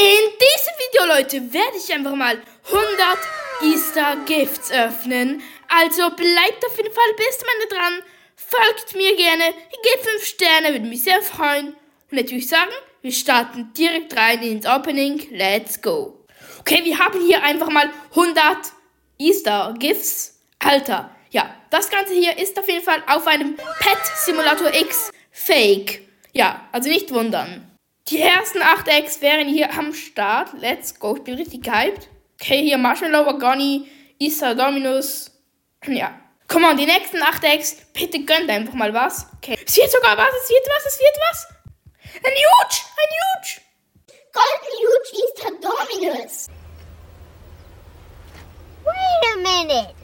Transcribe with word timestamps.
In 0.00 0.06
diesem 0.06 0.74
Video, 0.78 1.14
Leute, 1.14 1.52
werde 1.52 1.76
ich 1.76 1.92
einfach 1.92 2.14
mal 2.14 2.40
100 2.68 3.18
Easter 3.60 4.16
Gifts 4.24 4.72
öffnen. 4.72 5.42
Also 5.68 6.08
bleibt 6.16 6.64
auf 6.64 6.74
jeden 6.78 6.90
Fall 6.90 7.12
bis 7.18 7.38
zum 7.38 7.48
Ende 7.54 7.74
dran. 7.74 8.02
Folgt 8.34 8.96
mir 8.96 9.14
gerne, 9.14 9.52
gebt 9.82 10.06
5 10.06 10.24
Sterne, 10.24 10.72
würde 10.72 10.86
mich 10.86 11.04
sehr 11.04 11.20
freuen. 11.20 11.74
Und 12.10 12.12
natürlich 12.12 12.48
sagen, 12.48 12.70
wir 13.02 13.12
starten 13.12 13.74
direkt 13.74 14.16
rein 14.16 14.42
ins 14.42 14.64
Opening. 14.64 15.28
Let's 15.32 15.82
go. 15.82 16.24
Okay, 16.60 16.82
wir 16.82 16.98
haben 16.98 17.20
hier 17.20 17.42
einfach 17.42 17.68
mal 17.68 17.90
100 18.12 18.56
Easter 19.18 19.74
Gifts. 19.78 20.40
Alter, 20.60 21.14
ja, 21.28 21.54
das 21.68 21.90
Ganze 21.90 22.14
hier 22.14 22.38
ist 22.38 22.58
auf 22.58 22.68
jeden 22.68 22.84
Fall 22.84 23.02
auf 23.06 23.26
einem 23.26 23.54
Pet 23.54 23.98
Simulator 24.16 24.72
X 24.72 25.10
Fake. 25.30 26.08
Ja, 26.32 26.66
also 26.72 26.88
nicht 26.88 27.12
wundern. 27.12 27.69
Die 28.10 28.20
ersten 28.20 28.60
8 28.60 28.88
Eggs 28.88 29.20
wären 29.22 29.46
hier 29.46 29.72
am 29.72 29.94
Start. 29.94 30.50
Let's 30.58 30.98
go. 30.98 31.14
Ich 31.16 31.22
bin 31.22 31.36
richtig 31.36 31.62
gehypt. 31.62 32.08
Okay, 32.40 32.60
hier 32.60 32.76
Marshmallow, 32.76 33.28
Agoni, 33.28 33.88
Isa, 34.18 34.54
Dominus. 34.54 35.30
Ja. 35.86 36.18
Komm 36.48 36.64
on, 36.64 36.76
die 36.76 36.86
nächsten 36.86 37.22
8 37.22 37.44
Eggs. 37.44 37.76
Bitte 37.92 38.24
gönnt 38.24 38.50
einfach 38.50 38.74
mal 38.74 38.92
was. 38.92 39.28
Okay. 39.36 39.56
Es 39.64 39.76
wird 39.76 39.92
sogar 39.92 40.18
was, 40.18 40.28
es 40.42 40.50
wird 40.50 40.66
was, 40.66 40.86
es 40.86 40.98
wird 40.98 41.16
was. 41.30 41.46
Ein 42.16 42.32
Huge, 42.32 42.80
ein 42.96 43.12
Huge. 43.20 43.60
Golden 44.32 44.72
Huge 44.80 45.10
Easter 45.22 45.50
Dominus. 45.60 46.48
Wait 48.84 49.24
a 49.32 49.36
minute. 49.36 49.94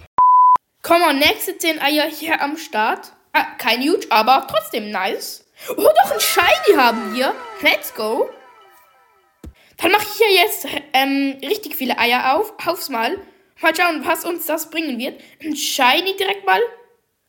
Komm 0.83 1.03
on, 1.03 1.19
nächste 1.19 1.59
10 1.59 1.81
Eier 1.81 2.05
hier 2.05 2.41
am 2.41 2.57
Start. 2.57 3.13
Ah, 3.33 3.47
kein 3.59 3.83
Huge, 3.83 4.07
aber 4.11 4.47
trotzdem 4.49 4.93
nice. 4.93 5.45
Oh, 5.71 5.75
doch 5.75 6.13
ein 6.13 6.21
Shiny 6.21 6.77
haben 6.77 7.13
wir. 7.13 7.35
Let's 7.63 7.95
go. 7.95 8.31
Dann 9.79 9.93
mache 9.93 10.05
ich 10.05 10.17
hier 10.19 10.33
jetzt 10.33 10.67
ähm, 10.93 11.39
richtig 11.43 11.77
viele 11.77 11.99
Eier 11.99 12.37
auf. 12.37 12.53
Aufs 12.67 12.89
Mal. 12.89 13.19
Mal 13.61 13.75
schauen, 13.75 14.05
was 14.05 14.25
uns 14.25 14.47
das 14.47 14.69
bringen 14.69 14.99
wird. 14.99 15.21
Ein 15.43 15.57
Shiny 15.57 16.17
direkt 16.17 16.45
mal. 16.45 16.61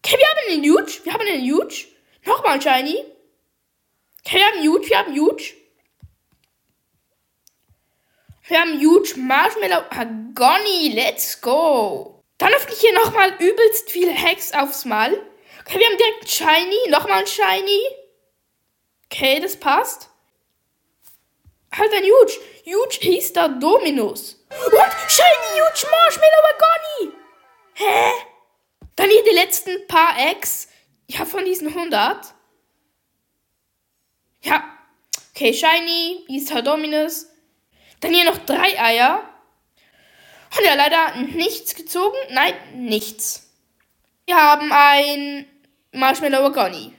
Okay, 0.03 0.17
wir 0.17 0.27
haben 0.27 0.53
einen 0.53 0.63
Huge. 0.63 0.99
Wir 1.03 1.13
haben 1.13 1.25
einen 1.25 1.49
Huge. 1.49 1.85
Nochmal 2.25 2.61
Shiny. 2.61 3.05
Okay, 4.25 4.37
wir 4.37 4.45
haben 4.45 4.67
Huge. 4.67 4.89
Wir 4.89 4.97
haben 4.97 5.15
Huge. 5.15 5.53
Wir 8.47 8.61
haben 8.61 8.79
Huge 8.79 9.13
Marshmallow 9.17 9.83
Agony. 9.89 10.91
Let's 10.93 11.39
go. 11.41 12.23
Dann 12.37 12.53
öffne 12.53 12.73
ich 12.73 12.81
hier 12.81 12.93
nochmal 12.93 13.33
übelst 13.39 13.89
viele 13.91 14.13
Hacks 14.13 14.53
aufs 14.53 14.83
Mal. 14.83 15.13
Okay, 15.61 15.79
wir 15.79 15.87
haben 15.87 15.97
direkt 15.97 16.29
Shiny. 16.29 16.89
Nochmal 16.89 17.25
Shiny. 17.25 17.81
Okay, 19.05 19.39
das 19.39 19.57
passt. 19.57 20.09
Halt 21.77 21.93
ein 21.93 22.03
Huge. 22.03 22.39
Huge 22.65 23.33
da 23.33 23.47
Dominus. 23.47 24.45
Und 24.49 24.73
Shiny 25.07 25.59
Huge 25.59 25.87
Marshmallow 25.91 26.43
Agony. 26.55 27.13
Hä? 27.73 28.11
Dann 28.95 29.09
hier 29.09 29.23
die 29.23 29.35
letzten 29.35 29.87
paar 29.87 30.17
Eggs. 30.17 30.69
Ja, 31.07 31.25
von 31.25 31.45
diesen 31.45 31.67
100. 31.67 32.33
Ja. 34.41 34.63
Okay, 35.35 35.53
Shiny, 35.53 36.25
Easter 36.29 36.63
Dominus. 36.63 37.27
Dann 37.99 38.13
hier 38.13 38.25
noch 38.25 38.39
drei 38.39 38.79
Eier. 38.79 39.23
Und 40.57 40.65
ja, 40.65 40.73
leider 40.73 41.15
nichts 41.17 41.75
gezogen. 41.75 42.17
Nein, 42.31 42.55
nichts. 42.73 43.51
Wir 44.25 44.35
haben 44.35 44.71
ein 44.71 45.47
Marshmallow 45.91 46.45
Agony. 46.45 46.93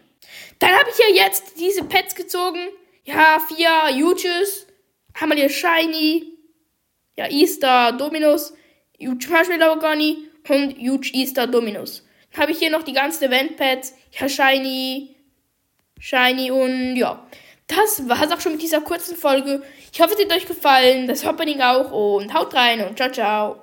Dann 0.61 0.71
habe 0.71 0.89
ich 0.91 0.97
hier 0.97 1.15
jetzt 1.15 1.59
diese 1.59 1.83
Pets 1.85 2.15
gezogen. 2.15 2.69
Ja, 3.05 3.41
vier 3.41 3.89
Huges. 3.95 4.68
Haben 5.21 5.31
wir 5.31 5.37
hier 5.37 5.49
Shiny. 5.49 6.39
Ja, 7.17 7.29
Easter 7.29 7.93
Dominus. 7.93 8.53
Huge 9.01 9.29
Marshmallow 9.29 9.73
Agony. 9.73 10.29
Und 10.49 10.79
Huge 10.79 11.11
Easter 11.13 11.47
Dominus. 11.47 12.07
Dann 12.33 12.43
habe 12.43 12.53
ich 12.53 12.59
hier 12.59 12.71
noch 12.71 12.85
die 12.85 12.93
ganzen 12.93 13.25
Event-Pets. 13.25 13.95
Ja, 14.19 14.29
Shiny. 14.29 15.17
Shiny 15.99 16.51
und 16.51 16.97
ja. 16.97 17.27
Das 17.67 18.09
war 18.09 18.23
es 18.23 18.33
auch 18.33 18.41
schon 18.41 18.53
mit 18.53 18.63
dieser 18.63 18.81
kurzen 18.81 19.17
Folge. 19.17 19.63
Ich 19.93 20.01
hoffe, 20.01 20.15
es 20.15 20.25
hat 20.25 20.33
euch 20.33 20.47
gefallen. 20.47 21.09
Das 21.09 21.25
Happening 21.25 21.61
auch. 21.61 21.91
Und 21.91 22.33
haut 22.33 22.55
rein 22.55 22.87
und 22.87 22.97
ciao, 22.97 23.11
ciao. 23.11 23.63